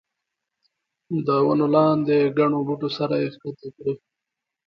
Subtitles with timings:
[1.25, 3.93] د ونو لاندې ګڼو بوټو سره یې ښکته کړو.